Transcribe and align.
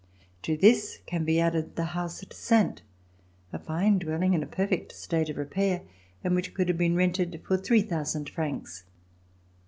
To 0.41 0.57
this 0.57 0.97
can 1.05 1.25
be 1.25 1.39
added 1.39 1.75
the 1.75 1.93
house 1.93 2.23
at 2.23 2.33
Saintes, 2.33 2.81
a 3.53 3.59
fine 3.59 3.99
dwelling 3.99 4.33
in 4.33 4.41
a 4.41 4.47
perfect 4.47 4.93
state 4.93 5.29
of 5.29 5.37
repair, 5.37 5.83
and 6.23 6.33
which 6.33 6.55
could 6.55 6.69
have 6.69 6.77
been 6.79 6.95
rented 6.95 7.39
for 7.47 7.55
3,000 7.55 8.27
francs. 8.27 8.85